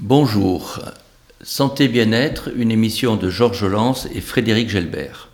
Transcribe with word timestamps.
Bonjour. 0.00 0.78
Santé 1.42 1.88
Bien-être, 1.88 2.50
une 2.54 2.70
émission 2.70 3.16
de 3.16 3.30
Georges 3.30 3.64
Lance 3.64 4.06
et 4.14 4.20
Frédéric 4.20 4.68
Gelbert. 4.68 5.28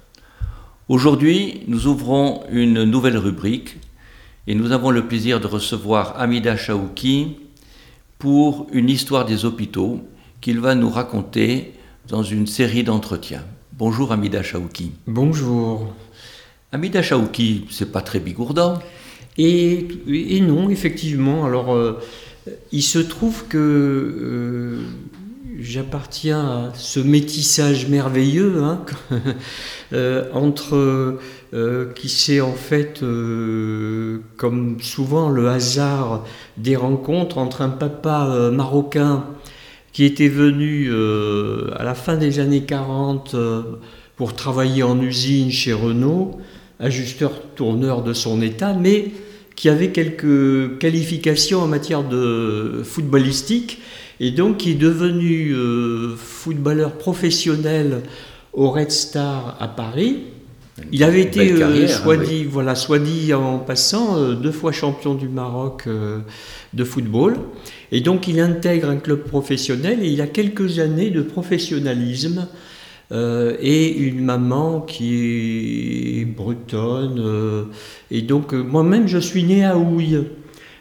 Aujourd'hui, 0.88 1.60
nous 1.68 1.86
ouvrons 1.86 2.44
une 2.50 2.84
nouvelle 2.84 3.18
rubrique 3.18 3.76
et 4.46 4.54
nous 4.54 4.72
avons 4.72 4.90
le 4.90 5.06
plaisir 5.06 5.38
de 5.38 5.46
recevoir 5.46 6.18
Amida 6.18 6.56
Chaouki 6.56 7.36
pour 8.18 8.66
une 8.72 8.88
histoire 8.88 9.26
des 9.26 9.44
hôpitaux 9.44 10.00
qu'il 10.40 10.60
va 10.60 10.74
nous 10.74 10.88
raconter 10.88 11.74
dans 12.08 12.22
une 12.22 12.46
série 12.46 12.84
d'entretiens. 12.84 13.44
Bonjour 13.74 14.12
Amida 14.12 14.42
Chaouki. 14.42 14.92
Bonjour. 15.06 15.92
Amida 16.72 17.02
Chaouki, 17.02 17.66
c'est 17.68 17.92
pas 17.92 18.00
très 18.00 18.18
bigourdant. 18.18 18.78
Et, 19.36 19.88
et 20.08 20.40
non, 20.40 20.70
effectivement. 20.70 21.44
Alors, 21.44 21.74
euh, 21.74 22.00
il 22.72 22.82
se 22.82 22.98
trouve 22.98 23.46
que 23.48 23.58
euh, 23.58 24.78
j'appartiens 25.58 26.40
à 26.40 26.72
ce 26.74 27.00
métissage 27.00 27.88
merveilleux 27.88 28.62
hein, 28.62 28.84
euh, 29.92 30.24
entre 30.32 31.18
qui 31.94 32.08
c'est 32.08 32.40
en 32.40 32.54
fait 32.54 32.98
comme 34.36 34.76
souvent 34.80 35.28
le 35.28 35.48
hasard 35.48 36.24
des 36.56 36.74
rencontres 36.74 37.38
entre 37.38 37.62
un 37.62 37.68
papa 37.68 38.50
marocain 38.52 39.26
qui 39.92 40.04
était 40.04 40.26
venu 40.26 40.92
à 40.92 41.84
la 41.84 41.94
fin 41.94 42.16
des 42.16 42.40
années 42.40 42.64
40 42.64 43.36
pour 44.16 44.34
travailler 44.34 44.82
en 44.82 45.00
usine 45.00 45.50
chez 45.50 45.72
Renault, 45.72 46.38
ajusteur 46.78 47.32
tourneur 47.54 48.02
de 48.02 48.12
son 48.12 48.42
état, 48.42 48.74
mais 48.74 49.10
qui 49.56 49.68
avait 49.68 49.90
quelques 49.90 50.78
qualifications 50.78 51.60
en 51.60 51.66
matière 51.66 52.02
de 52.02 52.82
footballistique 52.84 53.80
et 54.20 54.30
donc 54.30 54.58
qui 54.58 54.72
est 54.72 54.76
devenu 54.76 55.52
euh, 55.52 56.14
footballeur 56.16 56.92
professionnel 56.92 58.02
au 58.52 58.70
Red 58.70 58.90
Star 58.90 59.56
à 59.60 59.68
Paris. 59.68 60.18
Il 60.90 61.04
avait 61.04 61.20
été, 61.20 61.52
euh, 61.52 61.86
soit, 61.86 62.16
hein, 62.16 62.22
dit, 62.26 62.44
voilà, 62.44 62.74
soit 62.74 62.98
dit 62.98 63.32
en 63.32 63.58
passant, 63.58 64.16
euh, 64.16 64.34
deux 64.34 64.50
fois 64.50 64.72
champion 64.72 65.14
du 65.14 65.28
Maroc 65.28 65.88
de 66.72 66.84
football. 66.84 67.36
Et 67.92 68.00
donc 68.00 68.26
il 68.26 68.40
intègre 68.40 68.88
un 68.88 68.96
club 68.96 69.24
professionnel 69.24 70.02
et 70.02 70.08
il 70.08 70.20
a 70.20 70.26
quelques 70.26 70.80
années 70.80 71.10
de 71.10 71.22
professionnalisme 71.22 72.48
euh, 73.12 73.56
et 73.60 73.92
une 73.92 74.24
maman 74.24 74.80
qui 74.80 76.20
est 76.20 76.24
bretonne. 76.24 77.18
Euh, 77.18 77.64
et 78.10 78.22
donc, 78.22 78.54
euh, 78.54 78.62
moi-même, 78.62 79.06
je 79.08 79.18
suis 79.18 79.44
né 79.44 79.64
à 79.64 79.76
Houille, 79.76 80.24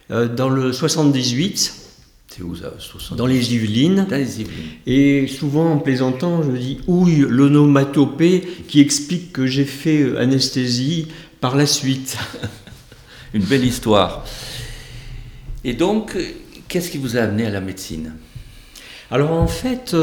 dans 0.10 0.50
le 0.50 0.72
78. 0.72 1.76
C'est 2.28 2.44
où 2.44 2.56
ça 2.56 2.72
Dans 3.16 3.26
les 3.26 3.54
Yvelines. 3.54 4.06
Dans 4.10 4.16
les 4.16 4.42
Yvelines. 4.42 4.70
Et 4.86 5.28
souvent, 5.28 5.72
en 5.72 5.78
plaisantant, 5.78 6.44
je 6.44 6.52
dis 6.52 6.80
Houille, 6.88 7.26
l'onomatopée 7.28 8.44
qui 8.68 8.80
explique 8.80 9.34
que 9.34 9.46
j'ai 9.46 9.66
fait 9.66 10.18
anesthésie 10.18 11.08
par 11.42 11.56
la 11.56 11.66
suite. 11.66 12.18
une 13.34 13.44
belle 13.44 13.66
histoire. 13.66 14.26
Et 15.64 15.74
donc, 15.74 16.16
qu'est-ce 16.68 16.92
qui 16.92 16.98
vous 16.98 17.18
a 17.18 17.22
amené 17.22 17.46
à 17.46 17.50
la 17.50 17.62
médecine? 17.62 18.14
Alors, 19.10 19.32
en 19.32 19.48
fait. 19.48 19.96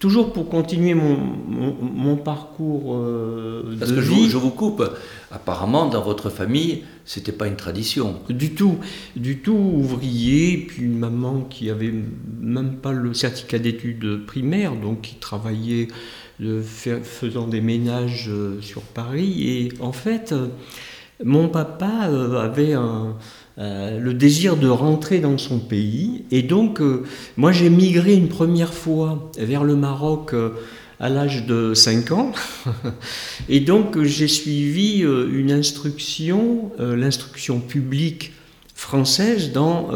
Toujours 0.00 0.32
pour 0.32 0.48
continuer 0.48 0.94
mon, 0.94 1.18
mon, 1.18 2.16
parcours 2.16 2.96
euh, 2.96 3.76
Parce 3.78 3.92
que 3.92 4.00
Je, 4.00 4.38
vous 4.38 4.50
coupe. 4.50 4.82
Apparemment, 5.30 5.90
dans 5.90 6.00
votre 6.00 6.30
famille, 6.30 6.84
c'était 7.04 7.32
pas 7.32 7.46
une 7.46 7.56
tradition. 7.56 8.18
Du 8.30 8.54
tout, 8.54 8.78
du 9.14 9.40
tout 9.40 9.52
ouvrier. 9.52 10.64
Puis 10.66 10.84
une 10.84 10.98
maman 10.98 11.42
qui 11.42 11.68
avait 11.68 11.92
même 12.40 12.76
pas 12.76 12.92
le 12.92 13.12
certificat 13.12 13.58
d'études 13.58 14.24
primaires, 14.24 14.74
donc 14.74 15.02
qui 15.02 15.16
travaillait 15.16 15.88
de, 16.38 16.62
faisant 16.62 17.46
des 17.46 17.60
ménages 17.60 18.30
euh, 18.30 18.58
sur 18.62 18.80
Paris. 18.80 19.46
Et 19.46 19.68
en 19.80 19.92
fait, 19.92 20.34
mon 21.22 21.48
papa 21.48 22.08
euh, 22.08 22.40
avait 22.40 22.72
un, 22.72 23.16
euh, 23.60 23.98
le 23.98 24.14
désir 24.14 24.56
de 24.56 24.68
rentrer 24.68 25.18
dans 25.20 25.36
son 25.38 25.58
pays. 25.58 26.24
Et 26.30 26.42
donc, 26.42 26.80
euh, 26.80 27.04
moi, 27.36 27.52
j'ai 27.52 27.68
migré 27.70 28.14
une 28.14 28.28
première 28.28 28.72
fois 28.72 29.30
vers 29.38 29.64
le 29.64 29.76
Maroc 29.76 30.34
à 30.98 31.08
l'âge 31.08 31.46
de 31.46 31.74
5 31.74 32.10
ans. 32.12 32.32
et 33.48 33.60
donc, 33.60 34.02
j'ai 34.02 34.28
suivi 34.28 35.00
une 35.00 35.52
instruction, 35.52 36.72
l'instruction 36.78 37.60
publique 37.60 38.32
française, 38.74 39.52
dans 39.52 39.90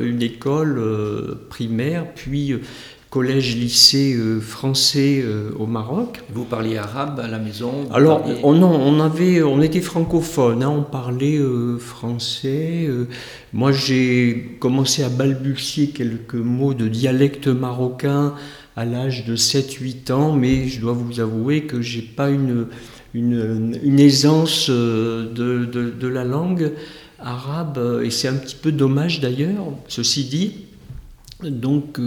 une 0.00 0.22
école 0.22 0.80
primaire, 1.48 2.06
puis 2.14 2.54
collège-lycée 3.10 4.14
euh, 4.14 4.40
français 4.40 5.20
euh, 5.24 5.50
au 5.58 5.66
Maroc. 5.66 6.20
Vous 6.32 6.44
parliez 6.44 6.78
arabe 6.78 7.18
à 7.18 7.26
la 7.26 7.40
maison 7.40 7.88
Alors, 7.92 8.24
on, 8.44 8.62
on, 8.62 9.00
avait, 9.00 9.42
on 9.42 9.60
était 9.60 9.80
francophone, 9.80 10.62
hein, 10.62 10.70
on 10.70 10.84
parlait 10.84 11.36
euh, 11.36 11.76
français. 11.78 12.88
moi, 13.52 13.72
j'ai 13.72 14.56
commencé 14.60 15.02
à 15.02 15.08
balbutier 15.08 15.88
quelques 15.88 16.34
mots 16.34 16.72
de 16.72 16.86
dialecte 16.86 17.48
marocain 17.48 18.34
à 18.76 18.84
l'âge 18.84 19.24
de 19.26 19.34
7-8 19.34 20.12
ans, 20.12 20.32
mais 20.32 20.68
je 20.68 20.80
dois 20.80 20.92
vous 20.92 21.18
avouer 21.18 21.62
que 21.62 21.82
j'ai 21.82 22.02
pas 22.02 22.30
une, 22.30 22.68
une, 23.12 23.76
une 23.82 23.98
aisance 23.98 24.70
de, 24.70 25.26
de, 25.34 25.90
de, 25.90 26.08
la 26.08 26.22
langue 26.22 26.72
arabe, 27.18 28.00
et 28.04 28.10
c'est 28.10 28.28
un 28.28 28.36
petit 28.36 28.54
peu 28.54 28.70
dommage 28.70 29.20
d'ailleurs, 29.20 29.66
ceci 29.88 30.24
dit. 30.24 30.66
Donc, 31.42 31.98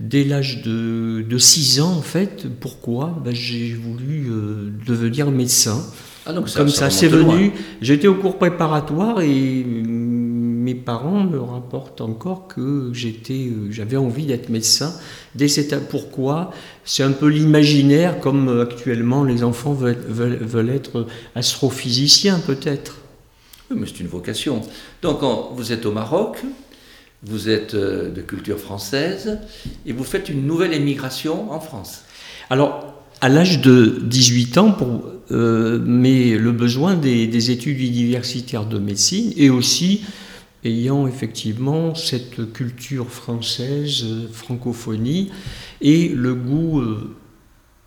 dès 0.00 0.24
l'âge 0.24 0.62
de, 0.62 1.24
de, 1.28 1.38
6 1.38 1.80
ans, 1.80 1.92
en 1.92 2.02
fait. 2.02 2.46
Pourquoi 2.60 3.18
ben, 3.24 3.34
J'ai 3.34 3.74
voulu 3.74 4.28
euh, 4.30 4.70
devenir 4.86 5.30
médecin. 5.30 5.84
Ah, 6.26 6.32
donc 6.32 6.52
Comme 6.52 6.68
ça, 6.68 6.90
c'est 6.90 7.08
venu. 7.08 7.52
J'étais 7.80 8.06
au 8.06 8.14
cours 8.14 8.36
préparatoire 8.36 9.22
et 9.22 9.64
mes 9.64 10.74
parents 10.74 11.24
me 11.24 11.40
rapportent 11.40 12.02
encore 12.02 12.48
que 12.48 12.90
j'étais, 12.92 13.48
euh, 13.48 13.70
j'avais 13.70 13.96
envie 13.96 14.26
d'être 14.26 14.50
médecin. 14.50 14.92
Dès 15.34 15.48
cette, 15.48 15.88
pourquoi? 15.88 16.50
C'est 16.84 17.02
un 17.02 17.12
peu 17.12 17.28
l'imaginaire, 17.28 18.20
comme 18.20 18.48
euh, 18.48 18.62
actuellement 18.62 19.24
les 19.24 19.42
enfants 19.42 19.72
veulent, 19.72 20.04
veulent, 20.06 20.68
être 20.68 21.06
astrophysiciens 21.34 22.40
peut-être. 22.40 22.98
Oui, 23.70 23.78
mais 23.80 23.86
c'est 23.86 24.00
une 24.00 24.08
vocation. 24.08 24.60
Donc, 25.00 25.20
vous 25.54 25.72
êtes 25.72 25.86
au 25.86 25.92
Maroc, 25.92 26.42
vous 27.22 27.48
êtes 27.48 27.74
euh, 27.74 28.10
de 28.10 28.20
culture 28.20 28.58
française 28.58 29.38
et 29.86 29.92
vous 29.92 30.04
faites 30.04 30.28
une 30.28 30.46
nouvelle 30.46 30.72
émigration 30.72 31.52
en 31.52 31.60
France. 31.60 32.02
Alors, 32.50 32.94
à 33.20 33.28
l'âge 33.28 33.60
de 33.60 34.00
18 34.04 34.58
ans, 34.58 34.76
euh, 35.30 35.80
mais 35.84 36.36
le 36.36 36.52
besoin 36.52 36.94
des, 36.94 37.50
études 37.50 37.80
universitaires 37.80 38.64
de 38.64 38.78
médecine 38.78 39.32
et 39.36 39.50
aussi 39.50 40.04
ayant 40.64 41.06
effectivement 41.06 41.94
cette 41.94 42.52
culture 42.52 43.08
française, 43.08 44.04
francophonie, 44.32 45.30
et 45.80 46.08
le 46.08 46.34
goût 46.34 46.80
euh, 46.80 47.16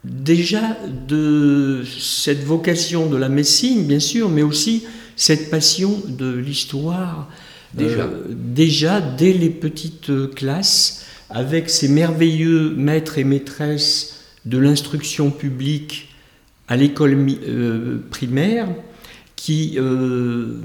déjà 0.04 0.78
de 1.08 1.84
cette 2.00 2.44
vocation 2.44 3.08
de 3.08 3.18
la 3.18 3.30
médecine, 3.30 3.86
bien 3.86 4.00
sûr, 4.00 4.30
mais 4.30 4.44
aussi 4.44 4.84
cette 5.16 5.50
passion 5.50 6.02
de 6.08 6.32
l'histoire 6.34 7.30
Déjà. 7.74 8.04
Euh, 8.04 8.24
déjà, 8.30 9.02
dès 9.02 9.34
les 9.34 9.50
petites 9.50 10.12
classes, 10.36 11.06
avec 11.30 11.70
ces 11.70 11.88
merveilleux 11.88 12.74
maîtres 12.76 13.18
et 13.18 13.24
maîtresses 13.24 14.24
de 14.46 14.58
l'instruction 14.58 15.32
publique 15.32 16.10
à 16.68 16.76
l'école 16.76 17.18
euh, 17.48 17.98
primaire, 18.10 18.68
qui 19.36 19.76
euh, 19.78 20.60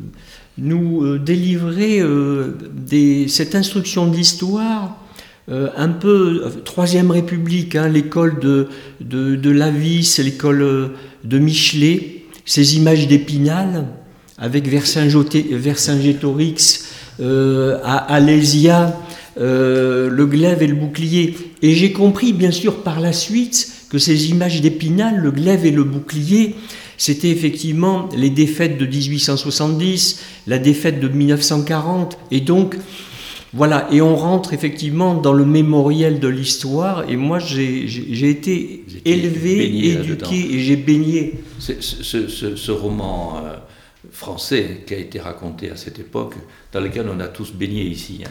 nous 0.58 1.18
délivraient 1.18 2.02
cette 3.28 3.54
instruction 3.54 4.06
de 4.06 4.16
l'histoire 4.16 5.02
un 5.48 5.88
peu 5.88 6.44
Troisième 6.64 7.10
République, 7.10 7.76
hein, 7.76 7.88
l'école 7.88 8.40
de, 8.40 8.68
de, 9.00 9.36
de 9.36 9.50
Lavis, 9.50 10.18
l'école 10.18 10.90
de 11.24 11.38
Michelet, 11.38 12.24
ces 12.44 12.76
images 12.76 13.08
d'Épinal 13.08 13.86
avec 14.38 14.68
Vercingétorix 14.68 16.38
euh, 16.38 16.82
à 17.20 17.96
Alésia, 18.14 18.94
euh, 19.38 20.08
le 20.08 20.24
glaive 20.24 20.62
et 20.62 20.66
le 20.66 20.74
bouclier. 20.74 21.36
Et 21.60 21.74
j'ai 21.74 21.92
compris, 21.92 22.32
bien 22.32 22.50
sûr, 22.50 22.82
par 22.82 23.00
la 23.00 23.12
suite, 23.12 23.70
que 23.90 23.98
ces 23.98 24.30
images 24.30 24.62
d'Épinal, 24.62 25.18
le 25.18 25.30
glaive 25.30 25.66
et 25.66 25.70
le 25.70 25.84
bouclier, 25.84 26.54
c'était 26.96 27.28
effectivement 27.28 28.08
les 28.16 28.30
défaites 28.30 28.78
de 28.78 28.86
1870, 28.86 30.22
la 30.46 30.58
défaite 30.58 31.00
de 31.00 31.08
1940, 31.08 32.18
et 32.30 32.40
donc 32.40 32.78
voilà, 33.52 33.86
et 33.92 34.00
on 34.00 34.16
rentre 34.16 34.54
effectivement 34.54 35.14
dans 35.14 35.34
le 35.34 35.44
mémoriel 35.44 36.18
de 36.18 36.28
l'histoire, 36.28 37.04
et 37.08 37.16
moi 37.16 37.38
j'ai 37.38 37.84
été 38.28 38.84
élevé, 39.04 39.90
éduqué, 39.90 40.54
et 40.54 40.60
j'ai 40.60 40.76
baigné. 40.76 41.34
Ce, 41.58 41.72
ce, 41.78 42.70
roman 42.70 43.36
euh, 43.44 43.56
français 44.10 44.82
qui 44.86 44.94
a 44.94 44.98
été 44.98 45.20
raconté 45.20 45.70
à 45.70 45.76
cette 45.76 45.98
époque, 45.98 46.34
dans 46.72 46.80
lequel 46.80 47.06
on 47.08 47.20
a 47.20 47.28
tous 47.28 47.52
baigné 47.52 47.82
ici. 47.82 48.22
Hein. 48.24 48.30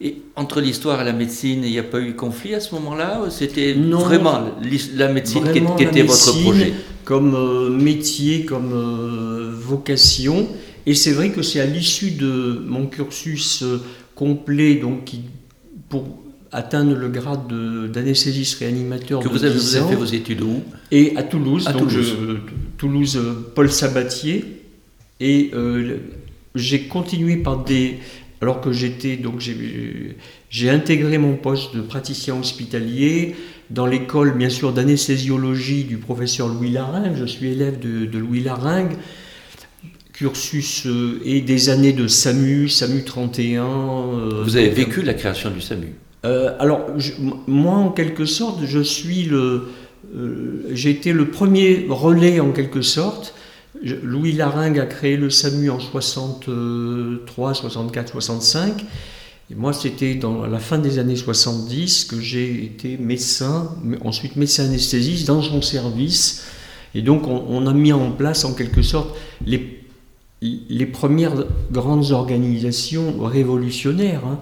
Et 0.00 0.16
entre 0.36 0.60
l'histoire 0.60 1.00
et 1.00 1.04
la 1.04 1.12
médecine, 1.12 1.62
il 1.64 1.70
n'y 1.70 1.78
a 1.78 1.82
pas 1.82 2.00
eu 2.00 2.14
conflit 2.14 2.54
à 2.54 2.60
ce 2.60 2.74
moment-là 2.74 3.22
C'était 3.30 3.72
vraiment 3.72 4.50
la 4.94 5.08
médecine 5.08 5.44
qui, 5.52 5.82
était 5.82 6.02
votre 6.02 6.42
projet? 6.42 6.74
Comme 7.04 7.34
euh, 7.34 7.70
métier, 7.70 8.44
comme 8.44 8.72
euh, 8.74 9.54
vocation. 9.54 10.48
Et 10.84 10.94
c'est 10.94 11.12
vrai 11.12 11.30
que 11.30 11.40
c'est 11.40 11.60
à 11.60 11.66
l'issue 11.66 12.10
de 12.10 12.62
mon 12.66 12.86
cursus 12.86 13.62
euh, 13.62 13.80
complet, 14.14 14.74
donc 14.74 15.12
pour 15.88 16.04
atteindre 16.52 16.94
le 16.94 17.08
grade 17.08 17.48
d'anesthésiste 17.92 18.58
réanimateur. 18.58 19.20
Que 19.20 19.28
vous, 19.28 19.44
avez, 19.44 19.54
vous 19.54 19.76
avez, 19.76 19.88
fait 19.88 19.96
vos 19.96 20.04
études 20.04 20.42
où? 20.42 20.62
Et 20.90 21.16
à 21.16 21.22
Toulouse, 21.22 21.66
à 21.66 21.72
donc 21.72 21.88
Toulouse, 21.88 22.16
Toulouse 22.78 23.20
Paul 23.54 23.70
Sabatier. 23.70 24.44
Et 25.20 25.50
j'ai 26.54 26.82
continué 26.88 27.36
par 27.36 27.64
des 27.64 27.98
alors 28.40 28.60
que 28.60 28.72
j'étais 28.72 29.16
donc 29.16 29.40
j'ai 30.50 30.70
intégré 30.70 31.18
mon 31.18 31.36
poste 31.36 31.74
de 31.74 31.80
praticien 31.80 32.36
hospitalier 32.38 33.34
dans 33.70 33.86
l'école 33.86 34.36
bien 34.36 34.50
sûr 34.50 34.72
d'anesthésiologie 34.72 35.84
du 35.84 35.96
professeur 35.96 36.48
Louis 36.48 36.70
Laringue. 36.70 37.14
Je 37.16 37.24
suis 37.24 37.48
élève 37.48 37.78
de, 37.78 38.18
Louis 38.18 38.40
Laringue. 38.40 38.92
Cursus 40.12 40.86
euh, 40.86 41.20
et 41.26 41.42
des 41.42 41.68
années 41.68 41.92
de 41.92 42.08
SAMU, 42.08 42.70
SAMU 42.70 43.04
31. 43.04 43.64
Euh, 43.64 44.42
Vous 44.44 44.56
avez 44.56 44.70
vécu 44.70 45.02
la 45.02 45.12
création 45.12 45.50
du 45.50 45.60
SAMU 45.60 45.92
euh, 46.26 46.56
Alors, 46.58 46.86
moi, 47.46 47.74
en 47.74 47.90
quelque 47.90 48.26
sorte, 48.26 48.64
je 48.64 48.78
le. 49.28 49.68
j'ai 50.72 50.90
été 50.90 51.12
le 51.12 51.30
premier 51.30 51.86
relais, 51.88 52.40
en 52.40 52.52
quelque 52.52 52.82
sorte, 52.82 53.34
Louis 53.82 54.32
Laringue 54.32 54.78
a 54.78 54.86
créé 54.86 55.16
le 55.16 55.30
SAMU 55.30 55.70
en 55.70 55.78
63, 55.78 57.54
64, 57.54 58.10
65. 58.12 58.84
Et 59.50 59.54
moi, 59.54 59.72
c'était 59.72 60.14
dans 60.14 60.46
la 60.46 60.58
fin 60.58 60.78
des 60.78 60.98
années 60.98 61.16
70 61.16 62.04
que 62.04 62.20
j'ai 62.20 62.64
été 62.64 62.96
médecin, 62.96 63.70
ensuite 64.04 64.36
médecin 64.36 64.64
anesthésiste 64.64 65.26
dans 65.28 65.42
son 65.42 65.62
service. 65.62 66.46
Et 66.94 67.02
donc, 67.02 67.26
on, 67.28 67.66
a 67.66 67.72
mis 67.72 67.92
en 67.92 68.10
place 68.10 68.44
en 68.44 68.54
quelque 68.54 68.82
sorte 68.82 69.16
les, 69.44 69.84
les 70.40 70.86
premières 70.86 71.44
grandes 71.70 72.10
organisations 72.10 73.22
révolutionnaires. 73.22 74.22
Hein. 74.26 74.40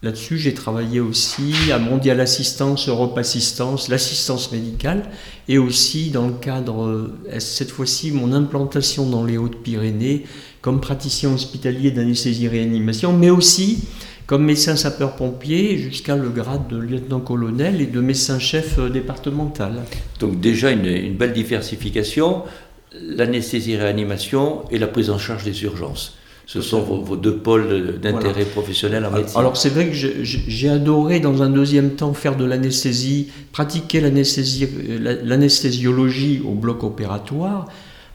Là-dessus, 0.00 0.38
j'ai 0.38 0.54
travaillé 0.54 1.00
aussi 1.00 1.72
à 1.72 1.78
Mondial 1.80 2.20
Assistance, 2.20 2.88
Europe 2.88 3.18
Assistance, 3.18 3.88
l'assistance 3.88 4.52
médicale, 4.52 5.02
et 5.48 5.58
aussi 5.58 6.10
dans 6.10 6.28
le 6.28 6.34
cadre, 6.34 6.84
euh, 6.84 7.18
cette 7.40 7.72
fois-ci, 7.72 8.12
mon 8.12 8.32
implantation 8.32 9.10
dans 9.10 9.24
les 9.24 9.38
Hautes-Pyrénées 9.38 10.24
comme 10.60 10.80
praticien 10.80 11.32
hospitalier 11.32 11.90
d'anesthésie-réanimation, 11.90 13.12
mais 13.12 13.30
aussi 13.30 13.88
comme 14.26 14.44
médecin 14.44 14.76
sapeur-pompier 14.76 15.78
jusqu'à 15.78 16.14
le 16.14 16.28
grade 16.28 16.68
de 16.68 16.76
lieutenant-colonel 16.76 17.80
et 17.80 17.86
de 17.86 18.00
médecin-chef 18.00 18.78
euh, 18.78 18.90
départemental. 18.90 19.82
Donc 20.20 20.38
déjà 20.38 20.70
une 20.70 21.16
belle 21.16 21.32
diversification, 21.32 22.44
l'anesthésie-réanimation 22.92 24.62
et 24.70 24.78
la 24.78 24.86
prise 24.86 25.10
en 25.10 25.18
charge 25.18 25.42
des 25.42 25.64
urgences. 25.64 26.17
Ce 26.48 26.60
sont 26.62 26.80
vos, 26.80 27.16
deux 27.16 27.36
pôles 27.36 28.00
d'intérêt 28.00 28.46
professionnel 28.46 29.04
en 29.04 29.10
médecine. 29.10 29.38
Alors 29.38 29.58
c'est 29.58 29.68
vrai 29.68 29.90
que 29.90 29.92
j'ai 29.92 30.68
adoré 30.70 31.20
dans 31.20 31.42
un 31.42 31.50
deuxième 31.50 31.90
temps 31.90 32.14
faire 32.14 32.36
de 32.36 32.46
l'anesthésie, 32.46 33.28
pratiquer 33.52 34.00
l'anesthésiologie 34.00 36.40
au 36.42 36.54
bloc 36.54 36.84
opératoire 36.84 37.66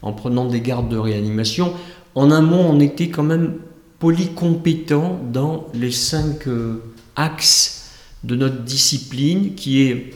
en 0.02 0.14
prenant 0.14 0.48
des 0.48 0.62
gardes 0.62 0.90
de 0.90 0.98
réanimation. 0.98 1.74
En 2.16 2.32
un 2.32 2.42
mot, 2.42 2.58
on 2.58 2.80
était 2.80 3.10
quand 3.10 3.22
même 3.22 3.54
polycompétent 4.00 5.20
dans 5.32 5.68
les 5.76 5.92
cinq 5.92 6.48
euh, 6.48 6.82
axes 7.16 7.92
de 8.24 8.36
notre 8.36 8.64
discipline 8.64 9.54
qui 9.54 9.84
est 9.84 10.12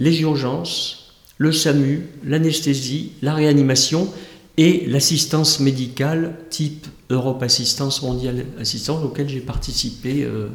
les 0.00 0.22
urgences, 0.22 1.14
le 1.38 1.52
SAMU, 1.52 2.08
l'anesthésie, 2.24 3.12
la 3.22 3.32
réanimation 3.32 4.08
et 4.56 4.86
l'assistance 4.86 5.60
médicale 5.60 6.36
type 6.50 6.86
Europe 7.08 7.42
Assistance, 7.42 8.02
Mondiale 8.02 8.46
Assistance, 8.58 9.04
auquel 9.04 9.28
j'ai 9.28 9.40
participé. 9.40 10.24
Euh. 10.24 10.48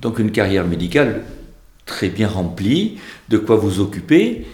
Donc 0.00 0.18
une 0.18 0.30
carrière 0.30 0.66
médicale 0.66 1.24
très 1.86 2.08
bien 2.08 2.28
remplie, 2.28 2.98
de 3.28 3.38
quoi 3.38 3.56
vous 3.56 3.80
occuper. 3.80 4.46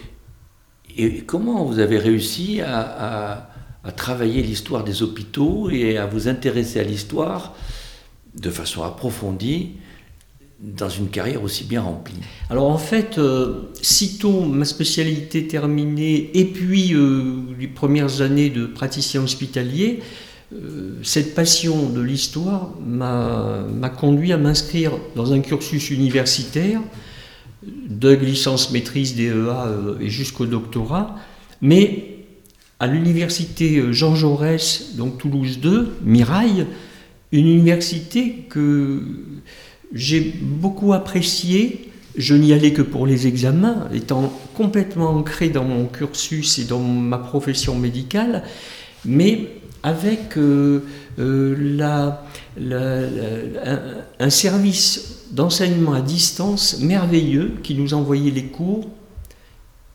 Et 0.97 1.23
comment 1.23 1.65
vous 1.65 1.79
avez 1.79 1.99
réussi 1.99 2.61
à, 2.61 3.47
travailler 3.97 4.43
l'histoire 4.43 4.85
des 4.85 5.03
hôpitaux 5.03 5.71
et 5.71 5.97
à 5.97 6.07
vous 6.07 6.29
intéresser 6.29 6.81
à 6.81 6.83
l'histoire 6.83 7.55
de 8.35 8.51
façon 8.51 8.83
approfondie 8.83 9.73
dans 10.61 10.91
une 10.91 11.09
carrière 11.09 11.43
aussi 11.43 11.65
bien 11.65 11.81
remplie. 11.81 12.15
Alors 12.51 12.69
en 12.69 12.79
fait, 12.79 13.17
euh, 13.17 13.71
sitôt 13.81 14.43
ma 14.43 14.67
spécialité 14.67 15.47
terminée 15.47 16.31
et 16.35 16.45
puis 16.45 16.95
euh, 16.95 17.37
les 17.59 17.67
premières 17.67 18.21
années 18.21 18.51
de 18.51 18.67
praticien 18.67 19.23
hospitalier, 19.23 20.01
euh, 20.53 20.99
cette 21.03 21.35
passion 21.35 21.89
de 21.89 22.01
l'histoire 22.03 22.73
m'a 22.85 23.89
conduit 23.89 24.33
à 24.33 24.37
m'inscrire 24.37 24.93
dans 25.17 25.33
un 25.33 25.41
cursus 25.41 25.91
universitaire 25.91 26.81
de 27.62 28.11
licence 28.11 28.71
maîtrise 28.71 29.17
DEA 29.17 29.31
euh, 29.31 29.99
et 30.01 30.11
jusqu'au 30.11 30.45
doctorat, 30.45 31.17
mais 31.62 32.17
à 32.81 32.87
l'université 32.87 33.93
Jean 33.93 34.15
Jaurès, 34.15 34.97
donc 34.97 35.19
Toulouse 35.19 35.59
2, 35.61 35.99
Mirail, 36.03 36.67
une 37.33 37.47
université 37.47 38.47
que 38.49 39.03
j'ai 39.93 40.21
beaucoup 40.21 40.93
appréciée. 40.93 41.91
Je 42.17 42.35
n'y 42.35 42.53
allais 42.53 42.73
que 42.73 42.83
pour 42.83 43.07
les 43.07 43.27
examens, 43.27 43.89
étant 43.95 44.33
complètement 44.55 45.11
ancré 45.11 45.49
dans 45.49 45.65
mon 45.65 45.87
cursus 45.87 46.59
et 46.59 46.65
dans 46.65 46.81
ma 46.81 47.19
profession 47.19 47.77
médicale, 47.77 48.43
mais 49.05 49.49
avec 49.83 50.37
euh, 50.37 50.81
euh, 51.19 51.85
un, 54.19 54.31
service 54.31 55.25
d'enseignement 55.33 55.95
à 55.95 56.01
distance 56.01 56.81
merveilleux 56.81 57.53
qui 57.63 57.75
nous 57.75 57.95
envoyait 57.95 58.31
les 58.31 58.45
cours, 58.45 58.89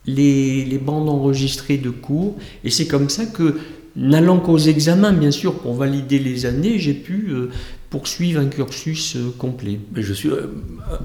les, 0.06 0.80
bandes 0.82 1.08
enregistrées 1.08 1.78
de 1.78 1.90
cours. 1.90 2.36
Et 2.64 2.70
c'est 2.70 2.86
comme 2.86 3.08
ça 3.08 3.26
que, 3.26 3.58
n'allant 3.94 4.40
qu'aux 4.40 4.58
examens, 4.58 5.12
bien 5.12 5.30
sûr, 5.30 5.58
pour 5.58 5.74
valider 5.74 6.18
les 6.18 6.46
années, 6.46 6.78
j'ai 6.78 6.94
pu 6.94 7.28
euh, 7.30 7.50
poursuivre 7.90 8.40
un 8.40 8.46
cursus 8.46 9.16
complet. 9.38 9.80
Mais 9.94 10.02
je 10.02 10.12
suis 10.12 10.30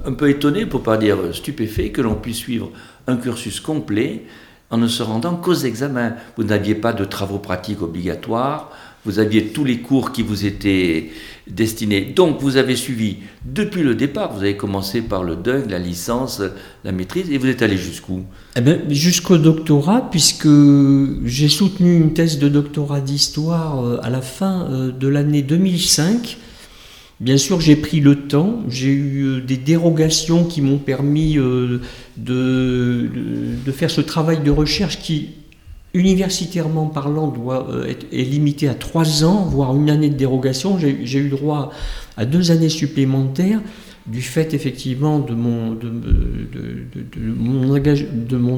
un 0.05 0.13
peu 0.13 0.29
étonné, 0.29 0.65
pour 0.65 0.83
pas 0.83 0.97
dire 0.97 1.17
stupéfait, 1.33 1.89
que 1.89 2.01
l'on 2.01 2.15
puisse 2.15 2.37
suivre 2.37 2.71
un 3.07 3.17
cursus 3.17 3.59
complet 3.59 4.23
en 4.71 4.77
ne 4.77 4.87
se 4.87 5.03
rendant 5.03 5.35
qu'aux 5.35 5.53
examens. 5.53 6.13
Vous 6.37 6.43
n'aviez 6.43 6.75
pas 6.75 6.93
de 6.93 7.05
travaux 7.05 7.39
pratiques 7.39 7.81
obligatoires, 7.81 8.71
vous 9.03 9.19
aviez 9.19 9.47
tous 9.47 9.63
les 9.63 9.79
cours 9.79 10.11
qui 10.11 10.21
vous 10.21 10.45
étaient 10.45 11.09
destinés. 11.47 12.01
Donc 12.01 12.39
vous 12.39 12.57
avez 12.57 12.75
suivi 12.75 13.17
depuis 13.43 13.81
le 13.81 13.95
départ, 13.95 14.33
vous 14.33 14.41
avez 14.41 14.55
commencé 14.55 15.01
par 15.01 15.23
le 15.23 15.35
DUG, 15.35 15.69
la 15.69 15.79
licence, 15.79 16.41
la 16.83 16.91
maîtrise, 16.91 17.29
et 17.31 17.37
vous 17.37 17.47
êtes 17.47 17.63
allé 17.63 17.77
jusqu'où? 17.77 18.23
Eh 18.55 18.61
ben, 18.61 18.81
Jusqu'au 18.89 19.37
doctorat, 19.37 20.09
puisque 20.11 20.47
j'ai 21.25 21.49
soutenu 21.49 21.97
une 21.97 22.13
thèse 22.13 22.37
de 22.37 22.47
doctorat 22.47 23.01
d'histoire 23.01 23.83
euh, 23.83 23.99
à 24.03 24.09
la 24.09 24.21
fin 24.21 24.67
euh, 24.69 24.91
de 24.91 25.07
l'année 25.07 25.41
2005 25.41 26.37
Bien 27.21 27.37
sûr, 27.37 27.61
j'ai 27.61 27.75
pris 27.75 27.99
le 27.99 28.15
temps, 28.15 28.63
j'ai 28.67 28.91
eu 28.91 29.25
euh, 29.25 29.41
des 29.41 29.57
dérogations 29.57 30.43
qui 30.43 30.59
m'ont 30.59 30.79
permis 30.79 31.37
euh, 31.37 31.79
de, 32.17 33.71
faire 33.71 33.91
ce 33.91 34.01
travail 34.01 34.41
de 34.41 34.49
recherche 34.49 34.97
qui, 34.97 35.29
universitairement 35.93 36.87
parlant, 36.87 37.27
doit 37.27 37.69
euh, 37.69 37.85
être, 37.85 38.07
est 38.11 38.23
limité 38.23 38.67
à 38.67 38.73
trois 38.73 39.23
ans, 39.23 39.45
voire 39.45 39.75
une 39.75 39.91
année 39.91 40.09
de 40.09 40.15
dérogation. 40.15 40.79
J'ai 40.79 41.19
eu 41.19 41.29
droit 41.29 41.71
à 42.17 42.25
deux 42.25 42.49
années 42.49 42.69
supplémentaires 42.69 43.61
du 44.07 44.23
fait 44.23 44.55
effectivement 44.55 45.19
de 45.19 45.35
mon 45.35 45.77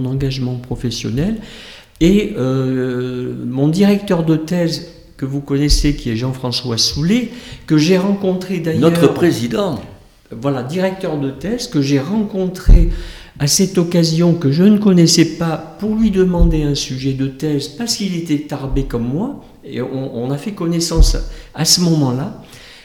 engagement 0.06 0.56
professionnel. 0.56 1.36
Et 2.00 2.34
mon 2.38 3.68
directeur 3.68 4.24
de 4.24 4.38
thèse 4.38 4.93
que 5.18 5.26
vous 5.26 5.42
connaissez, 5.42 5.96
qui 5.96 6.10
est 6.10 6.16
Jean-François 6.16 6.78
Soulet, 6.78 7.30
que 7.68 7.78
j'ai 7.78 7.98
rencontré 7.98 8.60
d'ailleurs. 8.60 8.92
Notre 8.92 9.14
président. 9.14 9.80
Voilà, 10.32 10.64
directeur 10.64 11.20
de 11.20 11.30
thèse, 11.30 11.68
que 11.68 11.82
j'ai 11.82 12.00
rencontré 12.00 12.90
à 13.40 13.48
cette 13.48 13.78
occasion 13.78 14.34
que 14.34 14.52
je 14.52 14.64
ne 14.64 14.78
connaissais 14.78 15.26
pas 15.38 15.58
pour 15.80 15.96
lui 15.96 16.12
demander 16.12 16.64
un 16.64 16.76
sujet 16.76 17.14
de 17.14 17.28
thèse 17.28 17.68
parce 17.68 17.96
qu'il 17.96 18.16
était 18.16 18.40
tarbé 18.40 18.84
comme 18.84 19.08
moi, 19.08 19.44
et 19.66 19.82
on, 19.82 20.30
a 20.30 20.38
fait 20.38 20.52
connaissance 20.52 21.18
à 21.56 21.66
ce 21.66 21.82
moment-là. 21.82 22.42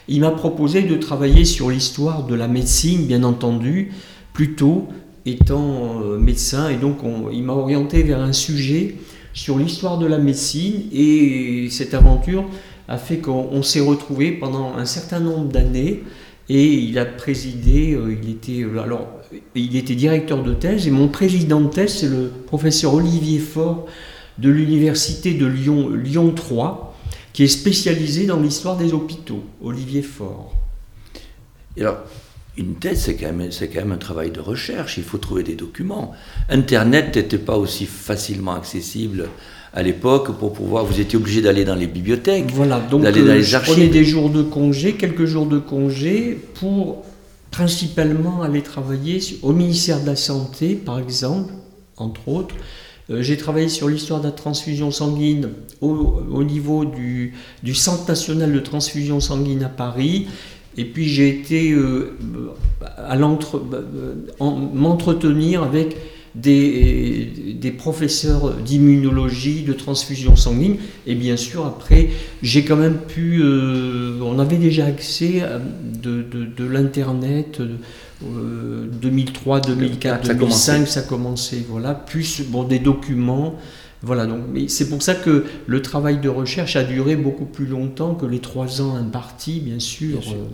Il 0.06 0.20
m'a 0.20 0.30
proposé 0.30 0.82
de 0.82 0.96
travailler 0.96 1.44
sur 1.44 1.70
l'histoire 1.70 2.24
de 2.24 2.34
la 2.34 2.48
médecine, 2.48 3.06
bien 3.06 3.24
entendu, 3.24 3.92
plutôt 4.32 4.86
étant 5.26 6.00
euh, 6.02 6.18
médecin, 6.18 6.70
et 6.70 6.76
donc 6.76 6.98
il 7.32 7.42
m'a 7.42 7.52
orienté 7.52 8.02
vers 8.02 8.20
un 8.20 8.32
sujet 8.32 8.94
sur 9.32 9.58
l'histoire 9.58 9.98
de 9.98 10.06
la 10.06 10.18
médecine 10.18 10.84
et 10.92 11.68
cette 11.70 11.94
aventure 11.94 12.44
a 12.88 12.96
fait 12.96 13.18
qu'on 13.18 13.62
s'est 13.62 13.80
retrouvé 13.80 14.32
pendant 14.32 14.74
un 14.76 14.86
certain 14.86 15.20
nombre 15.20 15.48
d'années 15.48 16.02
Et 16.50 16.72
il 16.74 16.98
a 16.98 17.04
présidé, 17.04 17.98
il 18.22 18.30
était, 18.30 18.64
alors, 18.80 19.06
il 19.54 19.76
était 19.76 19.94
directeur 19.94 20.42
de 20.42 20.54
thèse, 20.54 20.86
et 20.86 20.90
mon 20.90 21.08
président 21.08 21.60
de 21.60 21.68
thèse, 21.68 21.98
c'est 21.98 22.08
le 22.08 22.30
professeur 22.46 22.94
Olivier 22.94 23.38
Faure 23.38 23.86
de 24.38 24.48
l'université 24.48 25.34
de 25.34 25.44
Lyon, 25.44 25.90
Lyon 25.90 26.32
3, 26.34 26.96
qui 27.34 27.44
est 27.44 27.48
spécialisé 27.48 28.24
dans 28.24 28.40
l'histoire 28.40 28.78
des 28.78 28.94
hôpitaux, 28.94 29.44
Olivier 29.62 30.00
Faure. 30.02 30.54
alors, 31.78 31.98
une 32.58 32.74
thèse, 32.74 33.02
c'est 33.02 33.14
quand, 33.14 33.32
même, 33.32 33.50
quand 33.50 33.80
même 33.80 33.92
un 33.92 33.98
travail 33.98 34.30
de 34.30 34.40
recherche, 34.40 34.98
il 34.98 35.04
faut 35.04 35.18
trouver 35.18 35.44
des 35.44 35.54
documents. 35.54 36.12
Internet 36.48 37.14
n'était 37.16 37.38
pas 37.38 37.56
aussi 37.56 37.86
facilement 37.86 38.54
accessible 38.54 39.28
à 39.72 39.82
l'époque 39.82 40.36
pour 40.38 40.52
pouvoir. 40.52 40.84
Vous 40.84 41.00
étiez 41.00 41.16
obligé 41.16 41.40
d'aller 41.40 41.64
dans 41.64 41.76
les 41.76 41.86
bibliothèques, 41.86 42.50
voilà, 42.52 42.80
donc 42.80 43.02
d'aller 43.02 43.22
dans 43.22 43.28
euh, 43.28 43.36
les 43.36 43.54
archives. 43.54 43.74
Prenais 43.74 43.88
des 43.88 44.04
jours 44.04 44.28
de 44.28 44.42
congé, 44.42 44.94
quelques 44.94 45.24
jours 45.24 45.46
de 45.46 45.58
congé, 45.58 46.38
pour 46.54 47.04
principalement 47.52 48.42
aller 48.42 48.62
travailler 48.62 49.20
au 49.42 49.52
ministère 49.52 50.00
de 50.02 50.06
la 50.06 50.16
Santé, 50.16 50.74
par 50.74 50.98
exemple, 50.98 51.52
entre 51.96 52.28
autres. 52.28 52.54
Euh, 53.10 53.22
j'ai 53.22 53.36
travaillé 53.36 53.68
sur 53.68 53.88
l'histoire 53.88 54.20
de 54.20 54.26
la 54.26 54.32
transfusion 54.32 54.90
sanguine 54.90 55.50
au, 55.80 56.42
niveau 56.42 56.84
du, 56.84 57.34
du, 57.62 57.74
Centre 57.74 58.06
national 58.08 58.52
de 58.52 58.60
transfusion 58.60 59.20
sanguine 59.20 59.62
à 59.62 59.68
Paris. 59.68 60.26
Et 60.78 60.84
puis 60.84 61.08
j'ai 61.08 61.28
été 61.28 61.72
euh, 61.72 62.12
à 62.96 63.16
m'entretenir 63.18 65.64
avec 65.64 65.96
des, 66.36 67.56
des 67.60 67.72
professeurs 67.72 68.54
d'immunologie, 68.54 69.62
de 69.62 69.72
transfusion 69.72 70.36
sanguine, 70.36 70.76
et 71.06 71.16
bien 71.16 71.36
sûr 71.36 71.66
après 71.66 72.10
j'ai 72.42 72.64
quand 72.64 72.76
même 72.76 72.98
pu, 72.98 73.40
euh, 73.42 74.20
on 74.22 74.38
avait 74.38 74.56
déjà 74.56 74.86
accès 74.86 75.42
à 75.42 75.58
de, 75.58 76.22
de, 76.22 76.44
de 76.44 76.64
l'internet, 76.64 77.60
2003, 78.22 79.60
2004, 79.60 80.28
2005 80.28 80.86
ça 80.86 81.02
commençait, 81.02 81.64
voilà, 81.68 81.94
plus 81.94 82.42
bon, 82.48 82.62
des 82.62 82.78
documents, 82.78 83.56
voilà, 84.02 84.26
donc, 84.26 84.42
c'est 84.68 84.88
pour 84.88 85.02
ça 85.02 85.14
que 85.14 85.44
le 85.66 85.82
travail 85.82 86.18
de 86.18 86.28
recherche 86.28 86.76
a 86.76 86.84
duré 86.84 87.16
beaucoup 87.16 87.46
plus 87.46 87.66
longtemps 87.66 88.14
que 88.14 88.26
les 88.26 88.38
trois 88.38 88.80
ans 88.80 88.94
impartis, 88.94 89.60
bien 89.60 89.80
sûr. 89.80 90.20
Bien 90.20 90.30
sûr. 90.30 90.46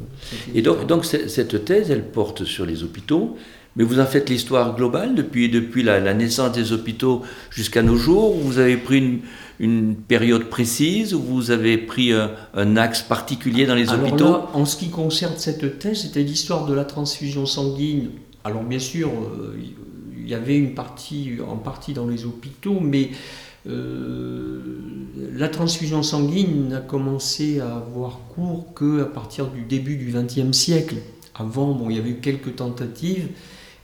Et 0.54 0.62
donc, 0.62 0.86
donc 0.86 1.04
cette 1.04 1.64
thèse, 1.64 1.90
elle 1.90 2.04
porte 2.04 2.44
sur 2.44 2.64
les 2.64 2.82
hôpitaux, 2.82 3.36
mais 3.76 3.84
vous 3.84 4.00
en 4.00 4.06
faites 4.06 4.30
l'histoire 4.30 4.74
globale 4.74 5.14
depuis, 5.14 5.50
depuis 5.50 5.82
la, 5.82 6.14
naissance 6.14 6.52
des 6.52 6.72
hôpitaux 6.72 7.22
jusqu'à 7.50 7.82
nos 7.82 7.96
jours. 7.96 8.34
Vous 8.34 8.58
avez 8.58 8.78
pris 8.78 8.98
une, 8.98 9.20
une 9.60 9.96
période 9.96 10.44
précise 10.44 11.12
ou 11.12 11.20
vous 11.20 11.50
avez 11.50 11.76
pris 11.76 12.12
un, 12.12 12.76
axe 12.76 13.02
particulier 13.02 13.66
dans 13.66 13.74
les 13.74 13.90
Alors 13.90 14.06
hôpitaux 14.06 14.30
là, 14.30 14.50
En 14.54 14.64
ce 14.64 14.76
qui 14.76 14.88
concerne 14.88 15.34
cette 15.36 15.78
thèse, 15.78 16.02
c'était 16.02 16.22
l'histoire 16.22 16.66
de 16.66 16.72
la 16.72 16.84
transfusion 16.84 17.44
sanguine. 17.46 18.10
Alors 18.44 18.62
bien 18.62 18.78
sûr, 18.78 19.08
euh, 19.08 19.56
il 20.24 20.30
y 20.30 20.34
avait 20.34 20.56
une 20.56 20.74
partie, 20.74 21.38
en 21.46 21.56
partie 21.56 21.92
dans 21.92 22.06
les 22.06 22.24
hôpitaux, 22.24 22.80
mais 22.80 23.10
euh, 23.66 24.80
la 25.32 25.48
transfusion 25.48 26.02
sanguine 26.02 26.68
n'a 26.68 26.80
commencé 26.80 27.60
à 27.60 27.76
avoir 27.76 28.20
cours 28.34 28.74
qu'à 28.74 29.04
partir 29.04 29.46
du 29.46 29.62
début 29.62 29.96
du 29.96 30.12
XXe 30.12 30.56
siècle. 30.56 30.96
Avant, 31.34 31.72
bon, 31.72 31.90
il 31.90 31.96
y 31.96 31.98
avait 31.98 32.10
eu 32.10 32.20
quelques 32.20 32.56
tentatives, 32.56 33.28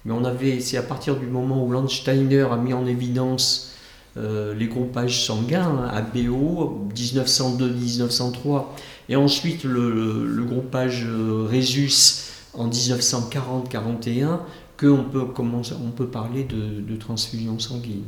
mais 0.05 0.13
on 0.13 0.25
avait, 0.25 0.61
c'est 0.61 0.77
à 0.77 0.83
partir 0.83 1.17
du 1.17 1.27
moment 1.27 1.65
où 1.65 1.71
Landsteiner 1.71 2.47
a 2.51 2.57
mis 2.57 2.73
en 2.73 2.87
évidence 2.87 3.75
euh, 4.17 4.55
les 4.55 4.67
groupages 4.67 5.25
sanguins, 5.25 5.63
hein, 5.63 5.91
ABO, 5.93 6.89
1902-1903, 6.95 8.65
et 9.09 9.17
ensuite 9.17 9.65
le, 9.65 10.45
groupage 10.45 11.05
euh, 11.07 11.47
Rhesus 11.51 12.25
en 12.55 12.69
1940-41, 12.69 14.41
qu'on 14.81 15.05
peut, 15.05 15.27
commencer, 15.27 15.75
on 15.85 15.91
peut 15.91 16.07
parler 16.07 16.45
de, 16.45 16.97
transfusion 16.97 17.59
sanguine. 17.59 18.05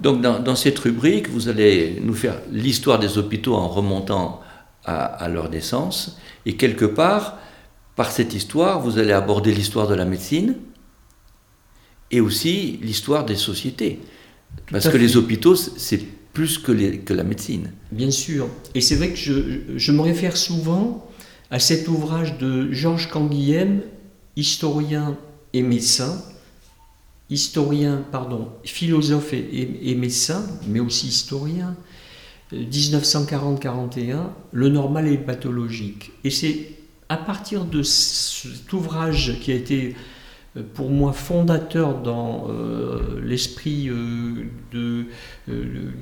Donc 0.00 0.22
dans, 0.22 0.56
cette 0.56 0.78
rubrique, 0.78 1.28
vous 1.28 1.48
allez 1.48 2.00
nous 2.02 2.14
faire 2.14 2.40
l'histoire 2.50 2.98
des 2.98 3.18
hôpitaux 3.18 3.54
en 3.54 3.68
remontant 3.68 4.40
à, 4.84 5.04
à 5.04 5.28
leur 5.28 5.50
naissance, 5.50 6.18
et 6.46 6.56
quelque 6.56 6.86
part, 6.86 7.38
par 7.94 8.10
cette 8.10 8.34
histoire, 8.34 8.80
vous 8.80 8.98
allez 8.98 9.12
aborder 9.12 9.52
l'histoire 9.52 9.86
de 9.86 9.94
la 9.94 10.04
médecine, 10.04 10.56
et 12.10 12.20
aussi 12.20 12.78
l'histoire 12.82 13.24
des 13.24 13.36
sociétés. 13.36 14.00
Parce 14.70 14.88
que 14.88 14.96
les 14.96 15.16
hôpitaux, 15.16 15.56
c'est 15.56 16.00
plus 16.32 16.58
que, 16.58 16.72
les, 16.72 16.98
que, 16.98 17.12
la 17.12 17.24
médecine. 17.24 17.72
Bien 17.92 18.10
sûr. 18.10 18.48
Et 18.74 18.80
c'est 18.80 18.96
vrai 18.96 19.10
que 19.10 19.16
je, 19.16 19.32
je, 19.76 19.92
me 19.92 20.00
réfère 20.00 20.36
souvent 20.36 21.08
à 21.50 21.58
cet 21.58 21.86
ouvrage 21.86 22.38
de 22.38 22.72
Georges 22.72 23.08
Canguilhem, 23.08 23.82
historien 24.36 25.16
et 25.54 25.62
médecin, 25.62 26.22
historien, 27.30 28.04
pardon, 28.12 28.48
philosophe 28.64 29.32
et, 29.32 29.94
médecin, 29.94 30.44
mais 30.68 30.80
aussi 30.80 31.06
historien, 31.06 31.74
1940-41, 32.52 34.10
euh, 34.10 34.22
Le 34.52 34.68
normal 34.68 35.08
et 35.08 35.16
le 35.16 35.22
pathologique. 35.22 36.12
Et 36.24 36.30
c'est 36.30 36.72
à 37.08 37.16
partir 37.16 37.64
de 37.64 37.82
cet 37.82 38.70
ouvrage 38.72 39.38
qui 39.40 39.52
a 39.52 39.54
été 39.54 39.96
pour 40.74 40.90
moi 40.90 41.12
fondateur 41.12 42.00
dans 42.00 42.46
euh, 42.48 43.20
l'esprit 43.24 43.88
euh, 43.88 44.44
euh, 44.74 45.04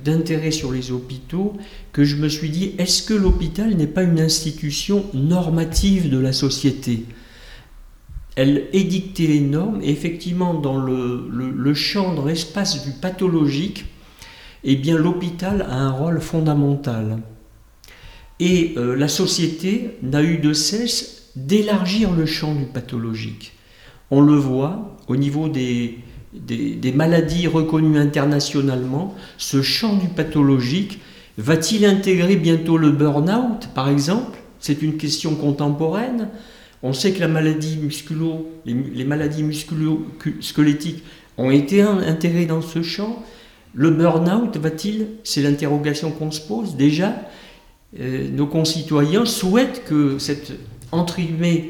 d'intérêt 0.05 0.51
sur 0.51 0.73
les 0.73 0.93
hôpitaux 0.93 1.55
que 1.93 2.05
je 2.05 2.17
me 2.17 2.29
suis 2.29 2.51
dit 2.51 2.75
est-ce 2.79 3.03
que 3.03 3.15
l'hôpital 3.15 3.75
n'est 3.75 3.87
pas 3.87 4.03
une 4.03 4.21
institution 4.21 5.07
normative 5.15 6.11
de 6.11 6.19
la 6.19 6.33
société? 6.33 7.07
Elle 8.37 8.69
édictait 8.73 9.27
les 9.27 9.41
normes 9.41 9.81
et 9.83 9.91
effectivement 9.91 10.55
dans 10.55 10.79
le, 10.79 11.29
le, 11.31 11.75
champ, 11.75 12.25
l'espace 12.25 12.85
du 12.85 12.93
pathologique, 12.93 13.85
eh 14.65 14.77
bien 14.77 14.97
l'hôpital 14.97 15.63
a 15.63 15.75
un 15.75 15.91
rôle 15.91 16.21
fondamental. 16.21 17.19
Et 18.41 18.75
la 18.77 19.09
société 19.09 19.99
n'a 20.03 20.23
eu 20.23 20.39
de 20.39 20.53
cesse 20.53 21.31
d'élargir 21.37 22.11
le 22.13 22.27
champ 22.27 22.55
du 22.55 22.65
pathologique. 22.65 23.53
On 24.11 24.21
le 24.21 24.35
voit 24.35 24.97
au 25.09 25.17
niveau 25.17 25.49
des, 25.49 25.99
des, 26.33 26.93
maladies 26.93 27.47
reconnues 27.47 27.99
internationalement, 27.99 29.15
ce 29.39 29.63
champ 29.63 29.97
du 29.97 30.09
pathologique 30.09 31.01
va-t-il 31.39 31.85
intégrer 31.85 32.37
bientôt 32.37 32.77
le 32.77 32.91
burn-out, 32.91 33.69
par 33.75 33.89
exemple? 33.89 34.39
C'est 34.59 34.83
une 34.83 34.97
question 34.97 35.35
contemporaine. 35.35 36.29
On 36.83 36.93
sait 36.93 37.13
que 37.13 37.21
la 37.21 37.29
maladie 37.29 37.77
musculo, 37.77 38.51
les, 38.65 39.05
maladies 39.05 39.45
musculo-squelettiques 39.45 41.05
ont 41.39 41.51
été 41.51 41.83
intégrées 41.83 42.47
dans 42.47 42.63
ce 42.63 42.83
champ. 42.83 43.23
Le 43.75 43.91
burn-out 43.91 44.57
va-t-il? 44.57 45.09
C'est 45.23 45.43
l'interrogation 45.43 46.11
qu'on 46.11 46.31
se 46.31 46.41
pose. 46.41 46.77
Déjà, 46.77 47.15
euh, 48.01 48.29
nos 48.31 48.47
concitoyens 48.47 49.25
souhaitent 49.25 49.85
que 49.85 50.19
cette, 50.19 50.53
entre 50.91 51.21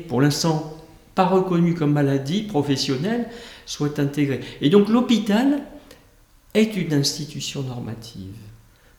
pour 0.09 0.21
l'instant, 0.21 0.77
pas 1.15 1.27
reconnu 1.27 1.75
comme 1.75 1.93
maladie 1.93 2.43
professionnelle 2.43 3.29
soit 3.67 3.99
intégrée. 3.99 4.41
Et 4.61 4.71
donc 4.71 4.89
l'hôpital 4.89 5.63
est 6.55 6.77
une 6.77 6.95
institution 6.95 7.63
normative 7.63 8.35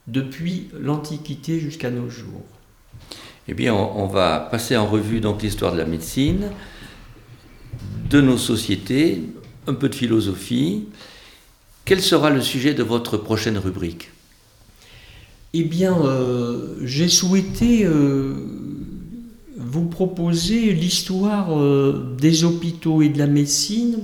depuis 0.07 0.69
l'Antiquité 0.79 1.59
jusqu'à 1.59 1.89
nos 1.89 2.09
jours. 2.09 2.43
Eh 3.47 3.53
bien, 3.53 3.73
on, 3.73 4.07
va 4.07 4.39
passer 4.39 4.77
en 4.77 4.87
revue 4.87 5.19
donc 5.19 5.41
l'histoire 5.41 5.73
de 5.73 5.77
la 5.77 5.85
médecine, 5.85 6.49
de 8.09 8.21
nos 8.21 8.37
sociétés, 8.37 9.21
un 9.67 9.73
peu 9.73 9.89
de 9.89 9.95
philosophie. 9.95 10.85
Quel 11.83 12.01
sera 12.01 12.29
le 12.29 12.41
sujet 12.41 12.73
de 12.73 12.83
votre 12.83 13.17
prochaine 13.17 13.57
rubrique? 13.57 14.11
Eh 15.53 15.63
bien, 15.63 15.93
euh, 16.05 16.77
j'ai 16.83 17.09
souhaité 17.09 17.85
euh, 17.85 18.33
vous 19.57 19.85
proposer 19.87 20.71
l'histoire 20.71 21.59
euh, 21.59 22.15
des 22.17 22.45
hôpitaux 22.45 23.01
et 23.01 23.09
de 23.09 23.19
la 23.19 23.27
médecine 23.27 23.99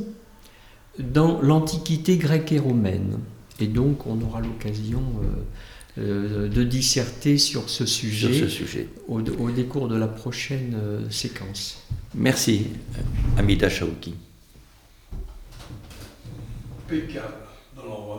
dans 1.00 1.42
l'Antiquité 1.42 2.18
grecque 2.18 2.52
et 2.52 2.60
romaine. 2.60 3.20
Et 3.62 3.68
donc, 3.68 4.06
on 4.06 4.22
aura 4.22 4.42
l'occasion 4.42 5.02
de 6.00 6.64
disserter 6.64 7.38
sur 7.38 7.70
ce 7.70 7.86
sujet, 7.86 8.34
sur 8.34 8.46
ce 8.46 8.50
sujet. 8.50 8.88
Au, 9.08 9.22
décours 9.52 9.88
de 9.88 9.98
la 9.98 10.08
prochaine 10.08 10.78
séquence. 11.10 11.84
Merci, 12.16 12.68
Amida 13.38 13.70
Shaouki. 13.70 14.16
Impeccable. 16.88 17.49